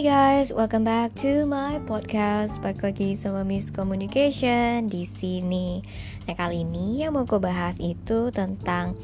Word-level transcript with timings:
Hai 0.00 0.08
guys, 0.40 0.48
welcome 0.48 0.88
back 0.88 1.12
to 1.20 1.44
my 1.44 1.76
podcast. 1.84 2.56
Balik 2.64 2.88
lagi 2.88 3.20
sama 3.20 3.44
Miss 3.44 3.68
Communication 3.68 4.88
di 4.88 5.04
sini. 5.04 5.84
Nah 6.24 6.32
kali 6.40 6.64
ini 6.64 7.04
yang 7.04 7.12
mau 7.12 7.28
gue 7.28 7.36
bahas 7.36 7.76
itu 7.76 8.32
tentang 8.32 8.96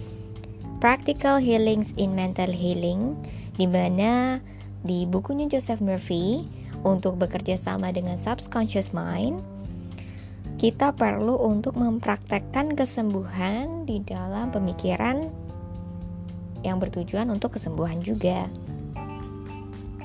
practical 0.81 1.37
healings 1.37 1.93
in 2.01 2.17
mental 2.17 2.49
healing, 2.49 3.13
di 3.61 3.69
mana 3.69 4.41
di 4.89 5.05
bukunya 5.05 5.45
Joseph 5.53 5.85
Murphy 5.85 6.49
untuk 6.81 7.21
bekerja 7.21 7.61
sama 7.61 7.93
dengan 7.93 8.17
subconscious 8.17 8.97
mind, 8.97 9.45
kita 10.57 10.97
perlu 10.97 11.37
untuk 11.37 11.77
mempraktekkan 11.77 12.73
kesembuhan 12.73 13.85
di 13.85 14.01
dalam 14.01 14.49
pemikiran 14.49 15.29
yang 16.65 16.81
bertujuan 16.81 17.29
untuk 17.29 17.61
kesembuhan 17.61 18.01
juga 18.01 18.49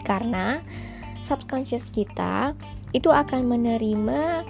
karena 0.03 0.61
subconscious 1.21 1.87
kita 1.93 2.57
itu 2.91 3.07
akan 3.07 3.47
menerima 3.47 4.43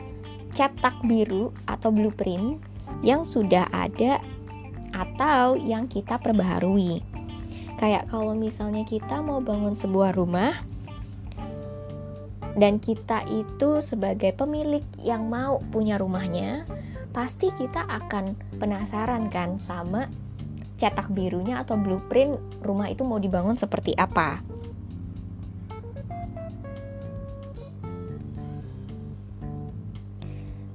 cetak 0.51 1.03
biru 1.07 1.53
atau 1.67 1.93
blueprint 1.93 2.59
yang 3.05 3.23
sudah 3.23 3.67
ada 3.71 4.19
atau 4.91 5.55
yang 5.55 5.87
kita 5.87 6.19
perbaharui. 6.19 6.99
Kayak 7.79 8.11
kalau 8.11 8.35
misalnya 8.37 8.85
kita 8.85 9.23
mau 9.23 9.39
bangun 9.41 9.73
sebuah 9.73 10.13
rumah 10.13 10.53
dan 12.59 12.77
kita 12.83 13.23
itu 13.31 13.79
sebagai 13.79 14.35
pemilik 14.35 14.83
yang 14.99 15.31
mau 15.31 15.63
punya 15.71 15.95
rumahnya, 15.95 16.67
pasti 17.15 17.49
kita 17.55 17.87
akan 17.87 18.35
penasaran 18.59 19.31
kan 19.31 19.57
sama 19.63 20.11
cetak 20.75 21.09
birunya 21.15 21.61
atau 21.63 21.79
blueprint 21.79 22.37
rumah 22.65 22.91
itu 22.91 23.07
mau 23.07 23.17
dibangun 23.17 23.55
seperti 23.55 23.95
apa. 23.95 24.50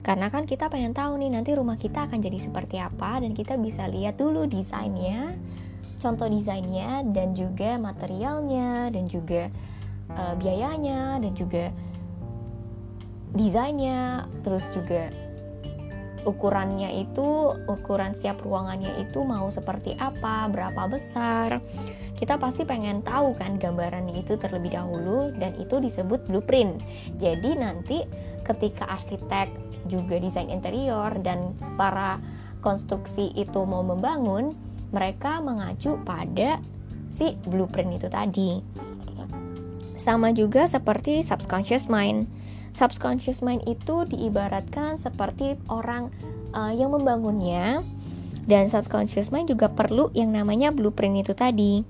Karena 0.06 0.30
kan 0.30 0.46
kita 0.46 0.70
pengen 0.70 0.94
tahu 0.94 1.18
nih 1.18 1.34
nanti 1.34 1.50
rumah 1.58 1.74
kita 1.74 2.06
akan 2.06 2.22
jadi 2.22 2.38
seperti 2.38 2.78
apa 2.78 3.18
dan 3.18 3.34
kita 3.34 3.58
bisa 3.58 3.90
lihat 3.90 4.14
dulu 4.22 4.46
desainnya, 4.46 5.34
contoh 5.98 6.30
desainnya 6.30 7.02
dan 7.10 7.34
juga 7.34 7.74
materialnya 7.74 8.94
dan 8.94 9.10
juga 9.10 9.50
uh, 10.14 10.38
biayanya 10.38 11.18
dan 11.18 11.34
juga 11.34 11.74
desainnya, 13.34 14.30
terus 14.46 14.62
juga 14.70 15.10
ukurannya 16.22 17.02
itu, 17.02 17.54
ukuran 17.66 18.14
siap 18.14 18.42
ruangannya 18.46 19.02
itu 19.02 19.26
mau 19.26 19.50
seperti 19.50 19.98
apa, 19.98 20.46
berapa 20.46 20.86
besar. 20.86 21.58
Kita 22.14 22.38
pasti 22.38 22.62
pengen 22.62 23.02
tahu 23.02 23.34
kan 23.34 23.58
gambarannya 23.58 24.22
itu 24.22 24.38
terlebih 24.38 24.74
dahulu 24.74 25.34
dan 25.34 25.54
itu 25.58 25.82
disebut 25.82 26.26
blueprint. 26.30 26.78
Jadi 27.18 27.50
nanti 27.58 27.98
ketika 28.42 28.86
arsitek 28.90 29.65
juga 29.86 30.20
desain 30.20 30.50
interior 30.50 31.14
dan 31.22 31.54
para 31.78 32.18
konstruksi 32.60 33.30
itu 33.38 33.62
mau 33.62 33.86
membangun, 33.86 34.54
mereka 34.90 35.38
mengacu 35.38 35.98
pada 36.02 36.58
si 37.10 37.38
blueprint 37.46 37.96
itu 38.02 38.08
tadi. 38.10 38.50
Sama 39.96 40.30
juga 40.30 40.70
seperti 40.70 41.22
subconscious 41.26 41.90
mind. 41.90 42.30
Subconscious 42.70 43.42
mind 43.42 43.64
itu 43.66 44.06
diibaratkan 44.06 45.00
seperti 45.00 45.58
orang 45.66 46.12
uh, 46.54 46.70
yang 46.70 46.92
membangunnya 46.94 47.82
dan 48.46 48.70
subconscious 48.70 49.34
mind 49.34 49.50
juga 49.50 49.66
perlu 49.66 50.14
yang 50.14 50.30
namanya 50.30 50.70
blueprint 50.70 51.26
itu 51.26 51.34
tadi. 51.34 51.82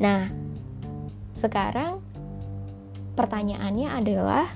Nah, 0.00 0.32
sekarang 1.36 2.00
pertanyaannya 3.12 3.88
adalah 3.92 4.48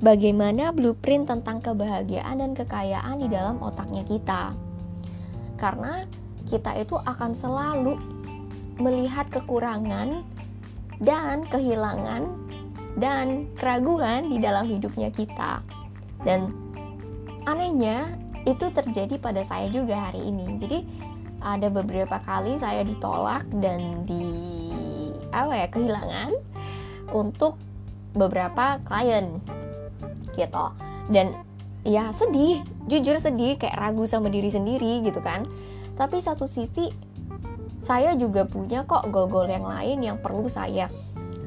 bagaimana 0.00 0.72
blueprint 0.72 1.28
tentang 1.28 1.60
kebahagiaan 1.60 2.40
dan 2.40 2.52
kekayaan 2.56 3.20
di 3.20 3.28
dalam 3.28 3.60
otaknya 3.60 4.02
kita. 4.08 4.56
Karena 5.60 6.08
kita 6.48 6.72
itu 6.80 6.96
akan 6.96 7.36
selalu 7.36 8.00
melihat 8.80 9.28
kekurangan 9.28 10.24
dan 11.04 11.44
kehilangan 11.52 12.24
dan 12.96 13.46
keraguan 13.60 14.32
di 14.32 14.40
dalam 14.40 14.64
hidupnya 14.64 15.12
kita. 15.12 15.60
Dan 16.24 16.52
anehnya 17.44 18.16
itu 18.48 18.72
terjadi 18.72 19.20
pada 19.20 19.44
saya 19.44 19.68
juga 19.68 20.08
hari 20.10 20.32
ini. 20.32 20.56
Jadi 20.56 20.78
ada 21.40 21.68
beberapa 21.68 22.20
kali 22.24 22.56
saya 22.56 22.84
ditolak 22.84 23.44
dan 23.60 24.04
di 24.08 24.24
apa 25.30 25.52
ya 25.56 25.68
kehilangan 25.68 26.30
untuk 27.12 27.56
beberapa 28.12 28.82
klien 28.82 29.38
gitu. 30.40 30.72
Dan 31.12 31.36
ya 31.84 32.12
sedih 32.16 32.64
jujur 32.88 33.16
sedih 33.20 33.56
kayak 33.56 33.76
ragu 33.76 34.08
sama 34.08 34.32
diri 34.32 34.48
sendiri 34.48 35.04
gitu 35.04 35.20
kan. 35.20 35.44
Tapi 36.00 36.24
satu 36.24 36.48
sisi 36.48 36.88
saya 37.80 38.16
juga 38.16 38.44
punya 38.44 38.84
kok 38.84 39.08
goal-goal 39.08 39.48
yang 39.48 39.64
lain 39.64 39.98
yang 40.04 40.16
perlu 40.20 40.48
saya 40.48 40.88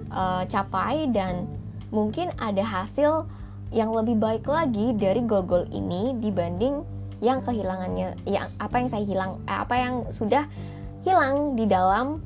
uh, 0.10 0.46
capai 0.50 1.10
dan 1.14 1.46
mungkin 1.94 2.34
ada 2.42 2.62
hasil 2.66 3.30
yang 3.74 3.94
lebih 3.94 4.18
baik 4.18 4.46
lagi 4.46 4.94
dari 4.98 5.22
goal-goal 5.26 5.66
ini 5.74 6.18
dibanding 6.22 6.86
yang 7.22 7.42
kehilangannya 7.42 8.18
yang 8.28 8.50
apa 8.60 8.76
yang 8.84 8.90
saya 8.90 9.04
hilang 9.06 9.32
eh, 9.48 9.58
apa 9.58 9.76
yang 9.80 9.96
sudah 10.12 10.46
hilang 11.06 11.56
di 11.58 11.66
dalam 11.70 12.20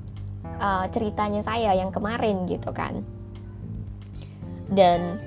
uh, 0.57 0.85
ceritanya 0.89 1.43
saya 1.43 1.75
yang 1.75 1.91
kemarin 1.91 2.47
gitu 2.47 2.71
kan. 2.71 3.03
Dan 4.67 5.21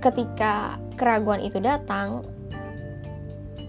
ketika 0.00 0.80
keraguan 0.96 1.44
itu 1.44 1.60
datang 1.60 2.24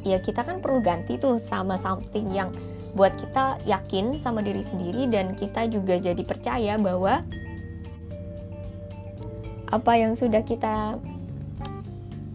ya 0.02 0.18
kita 0.18 0.42
kan 0.42 0.64
perlu 0.64 0.82
ganti 0.82 1.20
tuh 1.20 1.38
sama 1.38 1.78
something 1.78 2.32
yang 2.34 2.50
buat 2.92 3.16
kita 3.16 3.64
yakin 3.64 4.20
sama 4.20 4.44
diri 4.44 4.60
sendiri 4.60 5.08
dan 5.08 5.38
kita 5.38 5.68
juga 5.72 5.96
jadi 5.96 6.24
percaya 6.28 6.76
bahwa 6.76 7.24
apa 9.72 9.92
yang 9.96 10.20
sudah 10.20 10.44
kita 10.44 11.00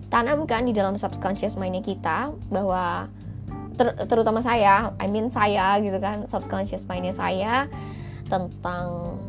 tanamkan 0.08 0.64
di 0.64 0.72
dalam 0.72 0.96
subconscious 0.96 1.60
mindnya 1.60 1.84
kita 1.84 2.32
bahwa 2.48 3.12
ter 3.76 3.92
terutama 4.08 4.40
saya, 4.40 4.96
I 4.96 5.06
mean 5.12 5.28
saya 5.28 5.76
gitu 5.84 6.00
kan, 6.00 6.24
subconscious 6.24 6.88
mindnya 6.88 7.12
saya 7.12 7.68
tentang 8.32 9.20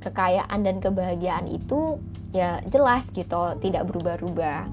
kekayaan 0.00 0.60
dan 0.64 0.80
kebahagiaan 0.80 1.46
itu 1.48 2.00
ya 2.32 2.60
jelas 2.68 3.08
gitu 3.12 3.56
tidak 3.60 3.86
berubah-ubah 3.90 4.68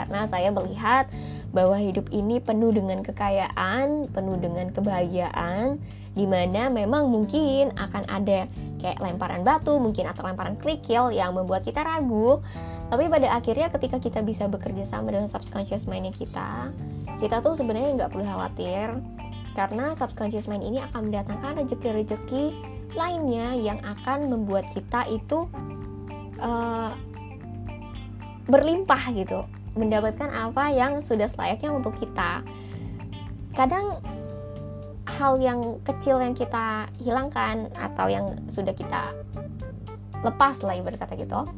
karena 0.00 0.24
saya 0.30 0.48
melihat 0.48 1.10
bahwa 1.50 1.76
hidup 1.76 2.06
ini 2.14 2.38
penuh 2.38 2.70
dengan 2.70 3.02
kekayaan, 3.02 4.06
penuh 4.14 4.38
dengan 4.38 4.70
kebahagiaan, 4.70 5.82
di 6.14 6.24
mana 6.24 6.70
memang 6.70 7.10
mungkin 7.10 7.74
akan 7.74 8.06
ada 8.06 8.46
kayak 8.78 9.02
lemparan 9.02 9.42
batu, 9.42 9.76
mungkin 9.82 10.08
atau 10.08 10.24
lemparan 10.24 10.56
kerikil 10.56 11.10
yang 11.10 11.34
membuat 11.34 11.66
kita 11.66 11.82
ragu. 11.82 12.38
Tapi 12.90 13.06
pada 13.10 13.34
akhirnya 13.34 13.68
ketika 13.70 13.98
kita 13.98 14.22
bisa 14.22 14.46
bekerja 14.46 14.86
sama 14.86 15.10
dengan 15.10 15.26
subconscious 15.26 15.90
mindnya 15.90 16.14
kita, 16.14 16.70
kita 17.18 17.42
tuh 17.42 17.58
sebenarnya 17.58 17.98
nggak 17.98 18.10
perlu 18.14 18.24
khawatir 18.26 18.96
karena 19.54 19.92
subconscious 19.98 20.46
mind 20.46 20.62
ini 20.62 20.78
akan 20.78 21.10
mendatangkan 21.10 21.66
rezeki-rezeki 21.66 22.54
lainnya 22.94 23.54
yang 23.54 23.78
akan 23.82 24.30
membuat 24.30 24.66
kita 24.74 25.06
itu 25.10 25.46
uh, 26.42 26.92
berlimpah 28.50 29.02
gitu. 29.14 29.46
Mendapatkan 29.78 30.30
apa 30.30 30.74
yang 30.74 30.98
sudah 30.98 31.30
selayaknya 31.30 31.70
untuk 31.70 31.94
kita. 31.96 32.42
Kadang 33.54 34.02
hal 35.06 35.38
yang 35.42 35.78
kecil 35.82 36.22
yang 36.22 36.34
kita 36.34 36.86
hilangkan 37.02 37.70
atau 37.74 38.06
yang 38.06 38.38
sudah 38.50 38.74
kita 38.74 39.14
lepas 40.20 40.60
lah 40.62 40.76
ibarat 40.76 41.00
kata 41.00 41.16
gitu 41.16 41.48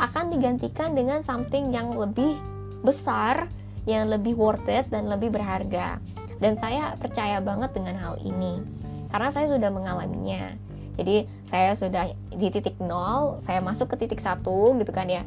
akan 0.00 0.32
digantikan 0.32 0.96
dengan 0.96 1.20
something 1.20 1.68
yang 1.70 1.92
lebih 1.92 2.34
besar 2.80 3.46
yang 3.84 4.08
lebih 4.08 4.36
worth 4.36 4.64
it 4.68 4.88
dan 4.92 5.08
lebih 5.08 5.32
berharga. 5.32 6.00
Dan 6.40 6.56
saya 6.56 6.96
percaya 6.96 7.36
banget 7.40 7.76
dengan 7.76 8.00
hal 8.00 8.16
ini 8.24 8.79
karena 9.10 9.28
saya 9.34 9.46
sudah 9.50 9.70
mengalaminya. 9.70 10.54
Jadi 10.98 11.26
saya 11.48 11.74
sudah 11.74 12.12
di 12.30 12.48
titik 12.50 12.76
nol 12.82 13.38
saya 13.42 13.62
masuk 13.62 13.94
ke 13.94 14.06
titik 14.06 14.22
satu 14.22 14.74
gitu 14.78 14.90
kan 14.90 15.10
ya. 15.10 15.26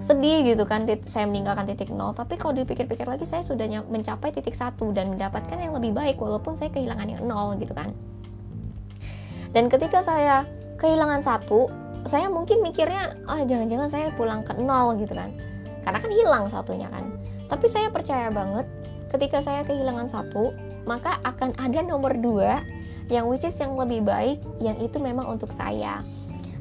Sedih 0.00 0.42
gitu 0.42 0.64
kan 0.64 0.88
saya 1.06 1.28
meninggalkan 1.28 1.68
titik 1.68 1.92
nol. 1.92 2.16
Tapi 2.16 2.40
kalau 2.40 2.56
dipikir-pikir 2.56 3.04
lagi 3.04 3.28
saya 3.28 3.44
sudah 3.44 3.68
mencapai 3.86 4.32
titik 4.32 4.56
satu 4.56 4.90
dan 4.90 5.12
mendapatkan 5.12 5.58
yang 5.60 5.76
lebih 5.76 5.92
baik 5.92 6.16
walaupun 6.18 6.56
saya 6.56 6.72
kehilangan 6.72 7.08
yang 7.08 7.22
nol 7.28 7.54
gitu 7.60 7.76
kan. 7.76 7.92
Dan 9.52 9.68
ketika 9.68 10.00
saya 10.00 10.48
kehilangan 10.80 11.20
satu 11.20 11.68
saya 12.02 12.26
mungkin 12.26 12.64
mikirnya 12.66 13.14
ah 13.30 13.38
oh, 13.38 13.40
jangan-jangan 13.46 13.88
saya 13.90 14.06
pulang 14.16 14.42
ke 14.42 14.56
nol 14.56 14.96
gitu 14.96 15.12
kan. 15.12 15.30
Karena 15.82 15.98
kan 15.98 16.10
hilang 16.10 16.44
satunya 16.48 16.88
kan. 16.88 17.10
Tapi 17.50 17.66
saya 17.68 17.92
percaya 17.92 18.32
banget 18.32 18.64
ketika 19.12 19.44
saya 19.44 19.60
kehilangan 19.66 20.08
satu 20.08 20.56
maka 20.88 21.20
akan 21.22 21.52
ada 21.60 21.84
nomor 21.84 22.16
dua 22.16 22.64
yang 23.12 23.28
which 23.28 23.44
is 23.44 23.52
yang 23.60 23.76
lebih 23.76 24.00
baik 24.00 24.40
yang 24.64 24.80
itu 24.80 24.96
memang 24.96 25.28
untuk 25.28 25.52
saya 25.52 26.00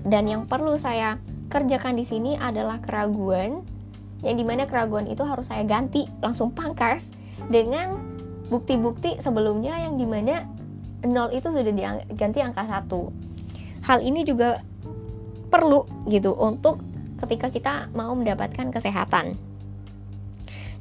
Dan 0.03 0.27
yang 0.27 0.49
perlu 0.49 0.75
saya 0.75 1.21
kerjakan 1.47 1.95
di 1.95 2.03
sini 2.03 2.35
adalah 2.35 2.83
keraguan 2.83 3.63
yang 4.21 4.35
di 4.37 4.45
mana 4.45 4.67
keraguan 4.67 5.07
itu 5.07 5.23
harus 5.23 5.47
saya 5.47 5.63
ganti 5.65 6.05
langsung 6.19 6.51
pangkas 6.53 7.09
dengan 7.49 7.97
bukti-bukti 8.51 9.17
sebelumnya 9.17 9.77
yang 9.79 9.95
di 9.97 10.05
mana 10.05 10.45
nol 11.07 11.33
itu 11.33 11.49
sudah 11.49 11.73
diganti 11.73 12.39
angka 12.43 12.67
satu. 12.67 13.09
Hal 13.81 14.05
ini 14.05 14.21
juga 14.21 14.61
perlu 15.49 15.87
gitu 16.05 16.37
untuk 16.37 16.81
ketika 17.25 17.49
kita 17.49 17.73
mau 17.97 18.13
mendapatkan 18.13 18.69
kesehatan 18.69 19.37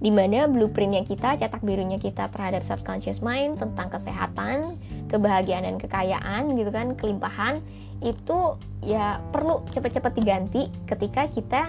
di 0.00 0.08
mana 0.08 0.48
blueprintnya 0.48 1.04
kita, 1.04 1.36
cetak 1.36 1.60
birunya 1.60 2.00
kita 2.00 2.32
terhadap 2.32 2.64
subconscious 2.64 3.20
mind 3.20 3.60
tentang 3.60 3.92
kesehatan, 3.92 4.80
kebahagiaan 5.12 5.68
dan 5.68 5.76
kekayaan 5.76 6.56
gitu 6.56 6.72
kan, 6.72 6.96
kelimpahan 6.96 7.60
itu 8.00 8.56
ya 8.80 9.20
perlu 9.28 9.60
cepat-cepat 9.68 10.16
diganti 10.16 10.72
ketika 10.88 11.28
kita 11.28 11.62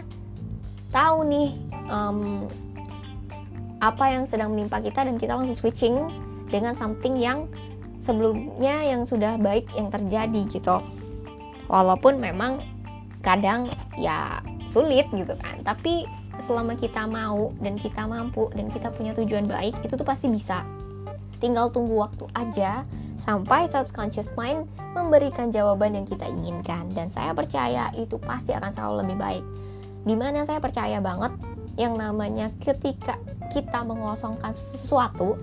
tahu 0.95 1.27
nih 1.27 1.51
um, 1.91 2.47
apa 3.83 4.15
yang 4.15 4.23
sedang 4.23 4.55
menimpa 4.55 4.79
kita 4.79 5.03
dan 5.03 5.19
kita 5.19 5.35
langsung 5.35 5.59
switching 5.59 6.07
dengan 6.47 6.71
something 6.71 7.19
yang 7.19 7.51
sebelumnya 7.99 8.79
yang 8.87 9.03
sudah 9.03 9.35
baik 9.35 9.67
yang 9.75 9.91
terjadi 9.91 10.41
gitu. 10.47 10.79
Walaupun 11.67 12.15
memang 12.15 12.63
kadang 13.21 13.69
ya 13.95 14.41
sulit 14.67 15.05
gitu 15.13 15.35
kan 15.37 15.61
tapi 15.61 16.09
selama 16.39 16.77
kita 16.77 17.09
mau 17.09 17.51
dan 17.59 17.75
kita 17.75 18.07
mampu 18.07 18.47
dan 18.55 18.71
kita 18.71 18.93
punya 18.93 19.11
tujuan 19.17 19.49
baik 19.49 19.75
itu 19.83 19.93
tuh 19.97 20.07
pasti 20.07 20.31
bisa. 20.31 20.63
Tinggal 21.41 21.73
tunggu 21.73 21.97
waktu 21.97 22.29
aja 22.37 22.85
sampai 23.17 23.65
subconscious 23.69 24.29
mind 24.37 24.69
memberikan 24.93 25.49
jawaban 25.49 25.97
yang 25.97 26.05
kita 26.05 26.25
inginkan. 26.29 26.89
Dan 26.93 27.09
saya 27.09 27.33
percaya 27.33 27.89
itu 27.97 28.17
pasti 28.21 28.53
akan 28.53 28.71
selalu 28.71 28.95
lebih 29.05 29.17
baik. 29.17 29.43
Di 30.05 30.15
mana 30.17 30.45
saya 30.45 30.61
percaya 30.61 31.01
banget 31.01 31.33
yang 31.79 31.97
namanya 31.97 32.53
ketika 32.61 33.17
kita 33.49 33.83
mengosongkan 33.83 34.53
sesuatu 34.53 35.37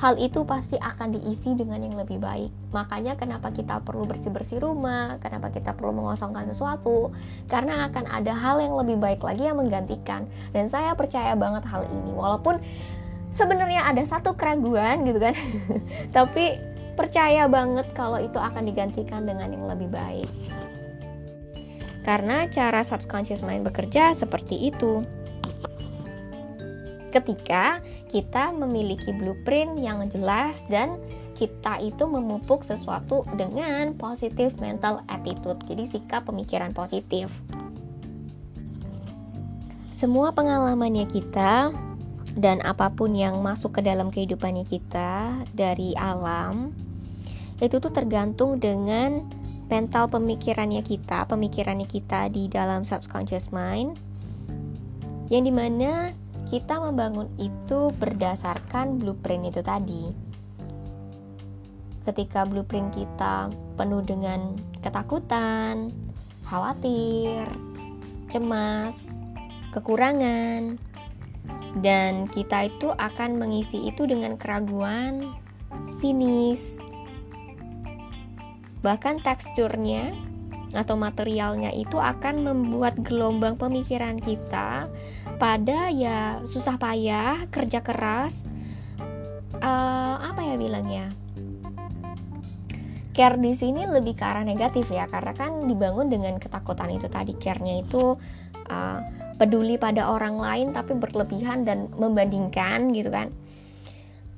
hal 0.00 0.16
itu 0.16 0.48
pasti 0.48 0.80
akan 0.80 1.12
diisi 1.12 1.52
dengan 1.52 1.84
yang 1.84 1.94
lebih 2.00 2.16
baik. 2.16 2.48
Makanya 2.72 3.20
kenapa 3.20 3.52
kita 3.52 3.84
perlu 3.84 4.08
bersih-bersih 4.08 4.64
rumah, 4.64 5.20
kenapa 5.20 5.52
kita 5.52 5.76
perlu 5.76 5.92
mengosongkan 5.92 6.48
sesuatu, 6.48 7.12
karena 7.52 7.92
akan 7.92 8.08
ada 8.08 8.32
hal 8.32 8.64
yang 8.64 8.74
lebih 8.80 8.96
baik 8.96 9.20
lagi 9.20 9.44
yang 9.44 9.60
menggantikan. 9.60 10.24
Dan 10.56 10.72
saya 10.72 10.96
percaya 10.96 11.36
banget 11.36 11.68
hal 11.68 11.84
ini, 11.84 12.16
walaupun 12.16 12.56
sebenarnya 13.36 13.84
ada 13.84 14.00
satu 14.00 14.32
keraguan 14.32 15.04
gitu 15.04 15.20
kan, 15.20 15.36
tapi 16.16 16.56
percaya 16.96 17.44
banget 17.44 17.84
kalau 17.92 18.16
itu 18.16 18.40
akan 18.40 18.64
digantikan 18.64 19.28
dengan 19.28 19.52
yang 19.52 19.68
lebih 19.68 19.92
baik. 19.92 20.30
Karena 22.00 22.48
cara 22.48 22.80
subconscious 22.80 23.44
mind 23.44 23.68
bekerja 23.68 24.16
seperti 24.16 24.72
itu 24.72 25.04
ketika 27.10 27.82
kita 28.08 28.54
memiliki 28.54 29.10
blueprint 29.14 29.78
yang 29.78 30.02
jelas 30.08 30.62
dan 30.70 30.98
kita 31.34 31.80
itu 31.80 32.04
memupuk 32.04 32.62
sesuatu 32.62 33.24
dengan 33.40 33.96
positif 33.96 34.52
mental 34.60 35.00
attitude. 35.08 35.56
Jadi 35.64 35.88
sikap 35.88 36.28
pemikiran 36.28 36.76
positif. 36.76 37.32
Semua 39.96 40.32
pengalamannya 40.32 41.08
kita 41.08 41.72
dan 42.36 42.60
apa 42.64 42.92
pun 42.92 43.16
yang 43.16 43.40
masuk 43.40 43.80
ke 43.80 43.84
dalam 43.84 44.12
kehidupannya 44.12 44.64
kita 44.68 45.44
dari 45.56 45.96
alam 45.98 46.72
itu 47.60 47.76
tuh 47.76 47.92
tergantung 47.92 48.56
dengan 48.56 49.20
mental 49.68 50.08
pemikirannya 50.08 50.80
kita, 50.80 51.28
pemikirannya 51.28 51.84
kita 51.84 52.32
di 52.32 52.48
dalam 52.48 52.82
subconscious 52.82 53.52
mind 53.52 54.00
yang 55.30 55.46
di 55.46 55.52
mana 55.54 56.10
kita 56.50 56.82
membangun 56.82 57.30
itu 57.38 57.94
berdasarkan 57.94 58.98
blueprint 58.98 59.54
itu 59.54 59.62
tadi. 59.62 60.10
Ketika 62.02 62.42
blueprint 62.42 62.90
kita 62.90 63.54
penuh 63.78 64.02
dengan 64.02 64.58
ketakutan, 64.82 65.94
khawatir, 66.50 67.46
cemas, 68.26 69.14
kekurangan, 69.70 70.74
dan 71.86 72.26
kita 72.26 72.66
itu 72.66 72.90
akan 72.98 73.38
mengisi 73.38 73.86
itu 73.86 74.10
dengan 74.10 74.34
keraguan, 74.34 75.30
sinis, 76.02 76.74
bahkan 78.82 79.22
teksturnya 79.22 80.10
atau 80.70 80.94
materialnya 80.94 81.74
itu 81.74 81.98
akan 81.98 82.46
membuat 82.46 82.98
gelombang 83.02 83.58
pemikiran 83.58 84.22
kita 84.22 84.86
pada 85.42 85.90
ya 85.90 86.38
susah 86.46 86.78
payah 86.78 87.50
kerja 87.50 87.82
keras 87.82 88.46
uh, 89.60 90.16
apa 90.20 90.40
ya 90.44 90.54
bilangnya? 90.56 91.06
Care 93.10 93.36
di 93.36 93.52
sini 93.52 93.84
lebih 93.84 94.14
ke 94.14 94.24
arah 94.24 94.46
negatif 94.46 94.86
ya 94.88 95.10
karena 95.10 95.34
kan 95.34 95.66
dibangun 95.66 96.08
dengan 96.08 96.38
ketakutan 96.38 96.94
itu 96.94 97.10
tadi. 97.10 97.34
Care-nya 97.36 97.82
itu 97.82 98.16
uh, 98.70 98.98
peduli 99.36 99.76
pada 99.76 100.08
orang 100.08 100.38
lain 100.38 100.68
tapi 100.70 100.94
berlebihan 100.94 101.66
dan 101.66 101.90
membandingkan 101.98 102.94
gitu 102.94 103.10
kan. 103.10 103.34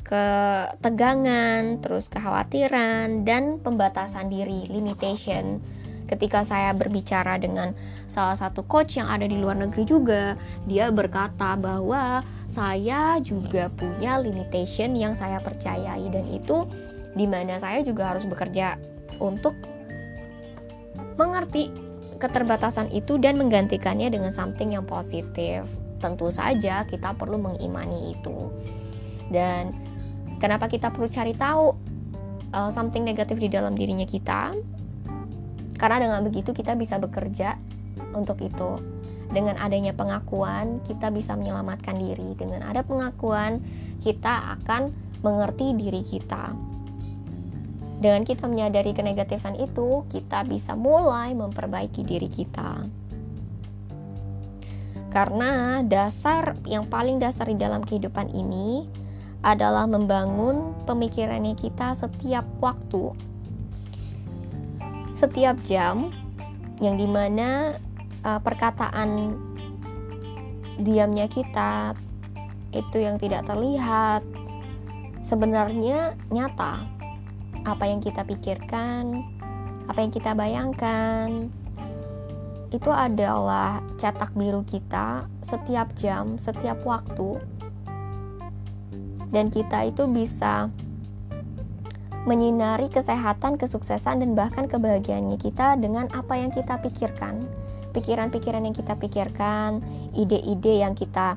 Ketegangan 0.03 1.79
terus 1.85 2.09
kekhawatiran 2.11 3.23
dan 3.29 3.61
pembatasan 3.61 4.33
diri 4.33 4.67
limitation 4.73 5.63
ketika 6.11 6.43
saya 6.43 6.75
berbicara 6.75 7.39
dengan 7.39 7.75
salah 8.11 8.37
satu 8.37 8.65
coach 8.67 8.99
yang 8.99 9.09
ada 9.09 9.25
di 9.25 9.39
luar 9.39 9.57
negeri 9.59 9.85
juga 9.87 10.23
dia 10.67 10.91
berkata 10.93 11.55
bahwa 11.57 12.23
saya 12.53 13.17
juga 13.25 13.73
punya 13.73 14.21
limitation 14.21 14.93
yang 14.93 15.17
saya 15.17 15.41
percayai. 15.41 16.05
Dan 16.13 16.29
itu 16.29 16.69
di 17.17 17.25
mana 17.25 17.57
saya 17.57 17.81
juga 17.81 18.13
harus 18.13 18.29
bekerja 18.29 18.77
untuk 19.17 19.57
mengerti 21.17 21.73
keterbatasan 22.21 22.93
itu 22.95 23.19
dan 23.19 23.41
menggantikannya 23.41 24.13
dengan 24.13 24.31
something 24.31 24.77
yang 24.77 24.85
positif. 24.85 25.65
Tentu 25.99 26.29
saja 26.29 26.85
kita 26.85 27.17
perlu 27.17 27.41
mengimani 27.41 28.15
itu. 28.15 28.53
Dan 29.33 29.73
kenapa 30.39 30.69
kita 30.69 30.93
perlu 30.93 31.09
cari 31.09 31.33
tahu 31.33 31.73
uh, 32.53 32.71
something 32.71 33.03
negatif 33.03 33.41
di 33.41 33.49
dalam 33.49 33.73
dirinya 33.75 34.05
kita 34.05 34.53
karena 35.83 35.99
dengan 35.99 36.23
begitu 36.23 36.55
kita 36.55 36.79
bisa 36.79 37.03
bekerja 37.03 37.59
untuk 38.15 38.39
itu. 38.39 38.79
Dengan 39.35 39.59
adanya 39.59 39.91
pengakuan, 39.91 40.79
kita 40.87 41.11
bisa 41.11 41.35
menyelamatkan 41.35 41.99
diri. 41.99 42.39
Dengan 42.39 42.63
ada 42.63 42.87
pengakuan, 42.87 43.59
kita 43.99 44.55
akan 44.61 44.95
mengerti 45.27 45.75
diri 45.75 46.07
kita. 46.07 46.55
Dengan 47.99 48.23
kita 48.23 48.47
menyadari 48.47 48.95
kenegatifan 48.95 49.59
itu, 49.59 50.07
kita 50.07 50.47
bisa 50.47 50.79
mulai 50.79 51.35
memperbaiki 51.35 52.07
diri 52.07 52.31
kita. 52.31 52.87
Karena 55.11 55.83
dasar 55.83 56.55
yang 56.63 56.87
paling 56.87 57.19
dasar 57.19 57.51
di 57.51 57.59
dalam 57.59 57.83
kehidupan 57.83 58.31
ini 58.31 58.87
adalah 59.43 59.91
membangun 59.91 60.79
pemikirannya 60.87 61.59
kita 61.59 61.99
setiap 61.99 62.47
waktu 62.63 63.32
setiap 65.23 65.55
jam 65.63 66.11
yang 66.83 66.99
di 66.99 67.07
mana 67.07 67.79
uh, 68.27 68.43
perkataan 68.43 69.39
diamnya 70.83 71.31
kita 71.31 71.95
itu 72.75 72.99
yang 72.99 73.23
tidak 73.23 73.47
terlihat 73.47 74.27
sebenarnya 75.23 76.19
nyata 76.35 76.83
apa 77.63 77.85
yang 77.87 78.03
kita 78.03 78.27
pikirkan 78.27 79.23
apa 79.87 79.99
yang 80.03 80.13
kita 80.15 80.33
bayangkan. 80.35 81.51
Itu 82.73 82.89
adalah 82.89 83.85
cetak 84.01 84.33
biru 84.33 84.65
kita 84.65 85.29
setiap 85.45 85.93
jam, 85.93 86.41
setiap 86.41 86.81
waktu, 86.89 87.37
dan 89.29 89.53
kita 89.53 89.93
itu 89.93 90.09
bisa 90.09 90.73
menyinari 92.23 92.87
kesehatan, 92.87 93.59
kesuksesan, 93.59 94.23
dan 94.23 94.39
bahkan 94.39 94.71
kebahagiaannya 94.71 95.39
kita 95.43 95.75
dengan 95.79 96.07
apa 96.15 96.39
yang 96.39 96.55
kita 96.55 96.79
pikirkan, 96.79 97.43
pikiran-pikiran 97.91 98.63
yang 98.63 98.77
kita 98.77 98.95
pikirkan, 98.95 99.83
ide-ide 100.15 100.87
yang 100.87 100.95
kita 100.95 101.35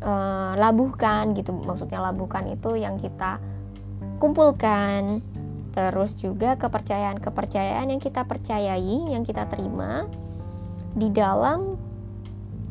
uh, 0.00 0.56
labuhkan 0.56 1.36
gitu, 1.36 1.52
maksudnya 1.52 2.00
labuhkan 2.00 2.48
itu 2.48 2.80
yang 2.80 2.96
kita 2.96 3.36
kumpulkan, 4.16 5.20
terus 5.76 6.16
juga 6.16 6.56
kepercayaan-kepercayaan 6.56 7.92
yang 7.92 8.00
kita 8.00 8.24
percayai, 8.24 9.12
yang 9.12 9.24
kita 9.24 9.44
terima 9.52 10.08
di 10.96 11.12
dalam 11.12 11.76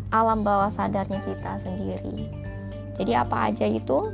alam 0.09 0.41
bawah 0.41 0.73
sadarnya 0.73 1.21
kita 1.21 1.61
sendiri. 1.61 2.25
Jadi 2.97 3.11
apa 3.13 3.53
aja 3.53 3.65
itu? 3.69 4.11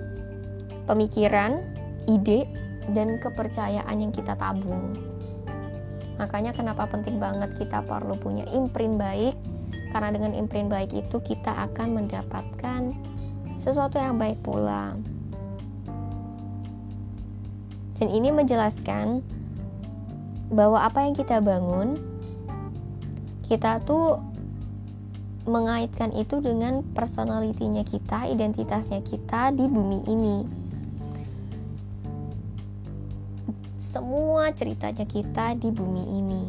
Pemikiran, 0.88 1.60
ide, 2.08 2.48
dan 2.92 3.20
kepercayaan 3.20 3.98
yang 4.00 4.12
kita 4.14 4.38
tabung. 4.38 4.96
Makanya 6.18 6.54
kenapa 6.54 6.90
penting 6.90 7.22
banget 7.22 7.54
kita 7.58 7.86
perlu 7.86 8.18
punya 8.18 8.44
imprint 8.50 8.98
baik 8.98 9.36
karena 9.94 10.10
dengan 10.14 10.34
imprint 10.34 10.70
baik 10.70 10.92
itu 10.94 11.18
kita 11.22 11.54
akan 11.72 12.04
mendapatkan 12.04 12.92
sesuatu 13.62 13.98
yang 13.98 14.18
baik 14.18 14.38
pula. 14.42 14.98
Dan 17.98 18.14
ini 18.14 18.30
menjelaskan 18.30 19.26
bahwa 20.54 20.86
apa 20.86 21.06
yang 21.06 21.18
kita 21.18 21.42
bangun 21.42 21.98
kita 23.48 23.82
tuh 23.84 24.22
mengaitkan 25.48 26.12
itu 26.12 26.44
dengan 26.44 26.84
personalitinya 26.92 27.82
kita, 27.88 28.28
identitasnya 28.28 29.00
kita 29.00 29.56
di 29.56 29.64
bumi 29.64 30.04
ini. 30.04 30.38
Semua 33.98 34.54
ceritanya 34.54 35.10
kita 35.10 35.58
di 35.58 35.74
bumi 35.74 36.22
ini. 36.22 36.46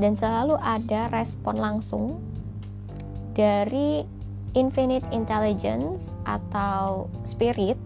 Dan 0.00 0.16
selalu 0.16 0.56
ada 0.56 1.12
respon 1.12 1.60
langsung 1.60 2.24
dari 3.36 4.00
infinite 4.56 5.04
intelligence 5.12 6.08
atau 6.24 7.04
spirit 7.28 7.76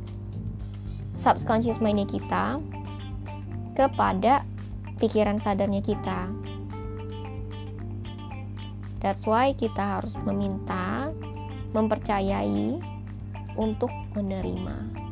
subconscious 1.19 1.83
mindnya 1.83 2.07
kita 2.07 2.63
kepada 3.75 4.47
pikiran 5.03 5.43
sadarnya 5.43 5.83
kita. 5.83 6.31
That's 9.03 9.27
why 9.27 9.59
kita 9.59 9.99
harus 9.99 10.15
meminta, 10.23 11.11
mempercayai 11.75 12.79
untuk 13.59 13.91
menerima. 14.15 15.03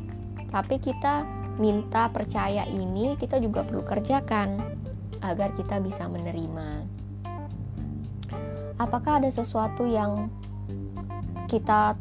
Tapi 0.55 0.79
kita 0.79 1.34
minta 1.55 2.11
percaya 2.11 2.67
ini 2.67 3.15
kita 3.15 3.39
juga 3.39 3.63
perlu 3.63 3.83
kerjakan 3.83 4.59
agar 5.23 5.55
kita 5.55 5.79
bisa 5.79 6.05
menerima. 6.11 6.83
Apakah 8.75 9.23
ada 9.23 9.31
sesuatu 9.31 9.87
yang 9.87 10.27
kita 11.47 11.95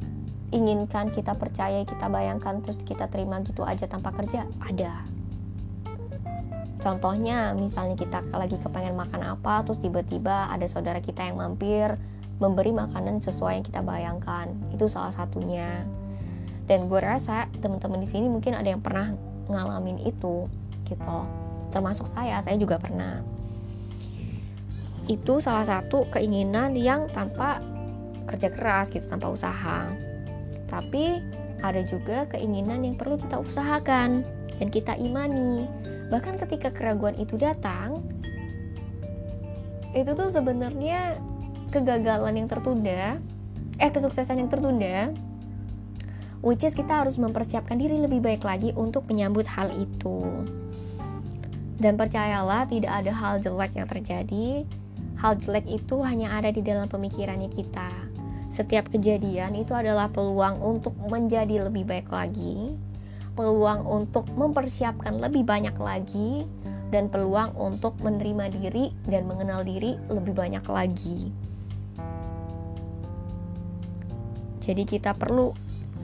inginkan, 0.51 1.15
kita 1.15 1.39
percaya, 1.39 1.87
kita 1.87 2.11
bayangkan, 2.11 2.59
terus 2.63 2.79
kita 2.83 3.07
terima 3.07 3.39
gitu 3.47 3.63
aja 3.63 3.87
tanpa 3.87 4.11
kerja? 4.11 4.43
Ada 4.59 5.15
Contohnya, 6.85 7.57
misalnya 7.57 7.97
kita 7.97 8.21
lagi 8.29 8.61
kepengen 8.61 8.93
makan 8.93 9.25
apa, 9.25 9.65
terus 9.65 9.81
tiba-tiba 9.81 10.53
ada 10.53 10.69
saudara 10.69 11.01
kita 11.01 11.25
yang 11.25 11.41
mampir 11.41 11.97
memberi 12.37 12.77
makanan 12.77 13.25
sesuai 13.25 13.53
yang 13.57 13.65
kita 13.65 13.81
bayangkan. 13.81 14.53
Itu 14.69 14.93
salah 14.93 15.09
satunya. 15.09 15.89
Dan 16.69 16.93
gue 16.93 17.01
rasa 17.01 17.49
teman-teman 17.65 18.05
di 18.05 18.09
sini 18.13 18.29
mungkin 18.29 18.53
ada 18.53 18.69
yang 18.69 18.85
pernah 18.85 19.17
ngalamin 19.49 20.01
itu, 20.03 20.49
gitu. 20.89 21.19
Termasuk 21.71 22.09
saya, 22.15 22.41
saya 22.45 22.57
juga 22.57 22.79
pernah. 22.79 23.21
Itu 25.11 25.43
salah 25.43 25.67
satu 25.69 26.09
keinginan 26.13 26.79
yang 26.79 27.11
tanpa 27.13 27.61
kerja 28.25 28.49
keras 28.49 28.89
gitu, 28.89 29.05
tanpa 29.05 29.29
usaha. 29.29 29.91
Tapi 30.71 31.21
ada 31.65 31.81
juga 31.85 32.29
keinginan 32.29 32.85
yang 32.85 32.97
perlu 33.01 33.17
kita 33.17 33.41
usahakan 33.41 34.25
dan 34.61 34.69
kita 34.69 34.95
imani 35.01 35.65
bahkan 36.13 36.37
ketika 36.37 36.69
keraguan 36.69 37.17
itu 37.17 37.41
datang 37.41 38.05
itu 39.97 40.11
tuh 40.13 40.29
sebenarnya 40.29 41.17
kegagalan 41.73 42.45
yang 42.45 42.49
tertunda 42.51 43.17
eh 43.81 43.91
kesuksesan 43.91 44.45
yang 44.45 44.51
tertunda 44.53 45.11
which 46.45 46.61
is 46.61 46.77
kita 46.77 46.93
harus 46.93 47.17
mempersiapkan 47.17 47.81
diri 47.81 47.97
lebih 47.97 48.21
baik 48.21 48.45
lagi 48.45 48.77
untuk 48.77 49.09
menyambut 49.09 49.49
hal 49.49 49.73
itu. 49.73 50.21
Dan 51.81 51.97
percayalah 51.97 52.69
tidak 52.69 52.93
ada 52.93 53.13
hal 53.17 53.41
jelek 53.41 53.73
yang 53.73 53.89
terjadi. 53.89 54.69
Hal 55.17 55.41
jelek 55.41 55.65
itu 55.65 56.05
hanya 56.05 56.37
ada 56.37 56.53
di 56.53 56.61
dalam 56.61 56.87
pemikirannya 56.87 57.49
kita. 57.49 57.89
Setiap 58.53 58.93
kejadian 58.93 59.57
itu 59.57 59.73
adalah 59.73 60.13
peluang 60.13 60.61
untuk 60.61 60.93
menjadi 61.09 61.67
lebih 61.67 61.89
baik 61.89 62.13
lagi 62.13 62.77
peluang 63.35 63.83
untuk 63.83 64.31
mempersiapkan 64.39 65.19
lebih 65.19 65.43
banyak 65.43 65.75
lagi, 65.79 66.47
dan 66.95 67.11
peluang 67.11 67.51
untuk 67.59 67.99
menerima 67.99 68.55
diri 68.55 68.95
dan 69.11 69.27
mengenal 69.27 69.67
diri 69.67 69.99
lebih 70.07 70.31
banyak 70.31 70.63
lagi. 70.71 71.35
Jadi, 74.63 74.83
kita 74.87 75.13
perlu 75.13 75.53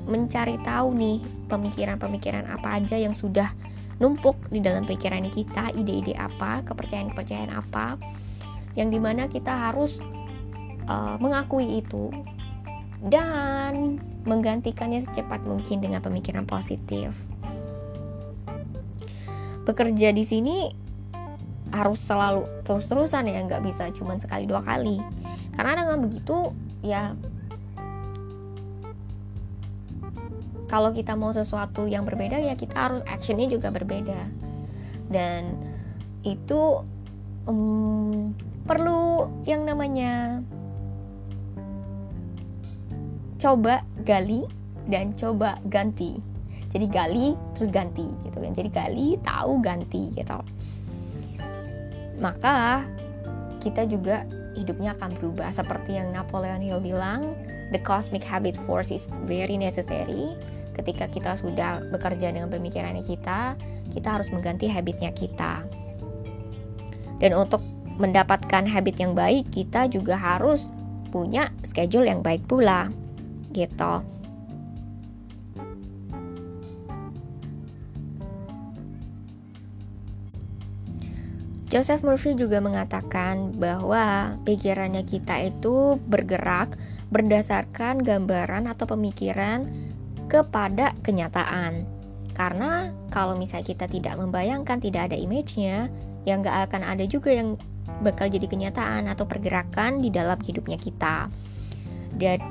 mencari 0.09 0.57
tahu 0.63 0.95
nih 0.97 1.19
pemikiran-pemikiran 1.51 2.49
apa 2.49 2.81
aja 2.81 2.97
yang 2.97 3.13
sudah 3.13 3.53
numpuk 4.01 4.37
di 4.49 4.65
dalam 4.65 4.89
pikiran 4.89 5.29
kita, 5.29 5.77
ide-ide 5.77 6.17
apa, 6.17 6.65
kepercayaan-kepercayaan 6.65 7.53
apa, 7.53 8.01
yang 8.73 8.89
di 8.89 8.97
mana 8.97 9.29
kita 9.29 9.53
harus 9.53 10.01
uh, 10.89 11.21
mengakui 11.21 11.85
itu 11.85 12.09
dan 13.05 14.01
menggantikannya 14.25 15.05
secepat 15.05 15.45
mungkin 15.45 15.85
dengan 15.85 16.01
pemikiran 16.01 16.49
positif. 16.49 17.13
Bekerja 19.69 20.17
di 20.17 20.25
sini 20.25 20.57
harus 21.71 22.01
selalu 22.01 22.49
terus-terusan 22.65 23.29
ya, 23.29 23.45
nggak 23.45 23.63
bisa 23.63 23.93
cuma 23.93 24.17
sekali 24.17 24.49
dua 24.49 24.65
kali. 24.65 24.97
Karena 25.55 25.85
dengan 25.85 26.01
begitu 26.09 26.57
ya 26.81 27.13
kalau 30.71 30.95
kita 30.95 31.19
mau 31.19 31.35
sesuatu 31.35 31.91
yang 31.91 32.07
berbeda 32.07 32.39
ya 32.39 32.55
kita 32.55 32.79
harus 32.79 33.03
actionnya 33.11 33.51
juga 33.51 33.75
berbeda. 33.75 34.23
Dan 35.11 35.59
itu 36.23 36.87
um, 37.51 38.31
perlu 38.63 39.27
yang 39.43 39.67
namanya 39.67 40.39
coba 43.43 43.83
gali 44.07 44.47
dan 44.87 45.11
coba 45.11 45.59
ganti. 45.67 46.23
Jadi 46.71 46.87
gali 46.87 47.35
terus 47.59 47.75
ganti 47.75 48.07
gitu 48.23 48.39
kan. 48.39 48.55
Jadi 48.55 48.71
gali 48.71 49.19
tahu 49.27 49.59
ganti 49.59 50.15
gitu. 50.15 50.39
Maka 52.23 52.87
kita 53.59 53.91
juga 53.91 54.23
hidupnya 54.55 54.95
akan 54.95 55.19
berubah. 55.19 55.51
Seperti 55.51 55.99
yang 55.99 56.15
Napoleon 56.15 56.63
Hill 56.63 56.79
bilang 56.79 57.35
the 57.75 57.81
cosmic 57.83 58.23
habit 58.23 58.55
force 58.71 58.95
is 58.95 59.11
very 59.27 59.59
necessary 59.59 60.39
ketika 60.77 61.11
kita 61.11 61.37
sudah 61.37 61.83
bekerja 61.91 62.31
dengan 62.31 62.49
pemikirannya 62.49 63.03
kita 63.03 63.59
kita 63.91 64.09
harus 64.09 64.29
mengganti 64.31 64.71
habitnya 64.71 65.11
kita 65.11 65.67
dan 67.21 67.33
untuk 67.37 67.61
mendapatkan 68.01 68.65
habit 68.65 68.97
yang 68.97 69.13
baik 69.13 69.51
kita 69.53 69.91
juga 69.91 70.17
harus 70.17 70.71
punya 71.11 71.53
schedule 71.67 72.07
yang 72.07 72.23
baik 72.23 72.41
pula 72.47 72.89
gitu. 73.53 74.01
Joseph 81.71 82.03
Murphy 82.03 82.35
juga 82.35 82.59
mengatakan 82.59 83.55
bahwa 83.55 84.35
pikirannya 84.43 85.07
kita 85.07 85.39
itu 85.55 86.03
bergerak 86.03 86.75
berdasarkan 87.15 88.03
gambaran 88.03 88.67
atau 88.67 88.91
pemikiran 88.91 89.71
kepada 90.31 90.95
kenyataan. 91.03 91.85
Karena 92.33 92.95
kalau 93.11 93.35
misalnya 93.35 93.67
kita 93.67 93.91
tidak 93.91 94.15
membayangkan, 94.17 94.79
tidak 94.79 95.11
ada 95.11 95.17
image-nya, 95.19 95.91
ya 96.25 96.35
nggak 96.39 96.71
akan 96.71 96.87
ada 96.87 97.05
juga 97.05 97.35
yang 97.35 97.59
bakal 98.01 98.31
jadi 98.31 98.47
kenyataan 98.47 99.11
atau 99.11 99.27
pergerakan 99.27 100.01
di 100.01 100.09
dalam 100.09 100.39
hidupnya 100.41 100.79
kita. 100.81 101.29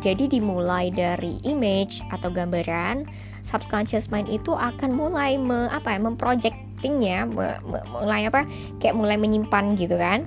Jadi 0.03 0.25
dimulai 0.29 0.89
dari 0.89 1.37
image 1.45 2.01
atau 2.09 2.29
gambaran, 2.33 3.05
subconscious 3.45 4.09
mind 4.09 4.29
itu 4.29 4.53
akan 4.53 4.93
mulai 4.93 5.37
me, 5.37 5.69
apa 5.69 5.93
ya, 5.93 5.99
memprojectingnya, 6.01 7.29
me, 7.29 7.57
me, 7.65 7.77
mulai 7.89 8.25
apa, 8.25 8.49
kayak 8.81 8.97
mulai 8.97 9.17
menyimpan 9.17 9.77
gitu 9.77 9.93
kan, 9.93 10.25